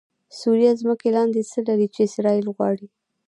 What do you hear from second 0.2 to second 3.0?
سوریه ځمکې لاندې څه لري چې اسرایل غواړي؟😱